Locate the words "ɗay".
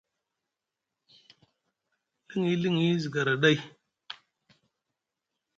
3.41-3.57